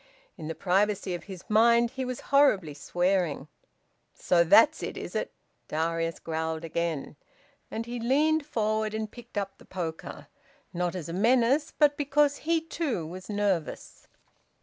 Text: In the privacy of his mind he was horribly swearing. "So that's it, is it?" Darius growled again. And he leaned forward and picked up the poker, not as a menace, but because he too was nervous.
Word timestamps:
In 0.35 0.47
the 0.47 0.55
privacy 0.55 1.13
of 1.13 1.25
his 1.25 1.43
mind 1.47 1.91
he 1.91 2.03
was 2.05 2.21
horribly 2.33 2.73
swearing. 2.73 3.47
"So 4.15 4.43
that's 4.43 4.81
it, 4.81 4.97
is 4.97 5.13
it?" 5.15 5.31
Darius 5.67 6.17
growled 6.17 6.65
again. 6.65 7.17
And 7.69 7.85
he 7.85 7.99
leaned 7.99 8.43
forward 8.43 8.95
and 8.95 9.11
picked 9.11 9.37
up 9.37 9.59
the 9.59 9.65
poker, 9.65 10.25
not 10.73 10.95
as 10.95 11.07
a 11.07 11.13
menace, 11.13 11.71
but 11.77 11.97
because 11.97 12.37
he 12.37 12.61
too 12.61 13.05
was 13.05 13.29
nervous. 13.29 14.07